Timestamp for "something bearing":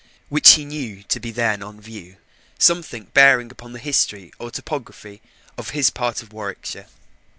2.57-3.51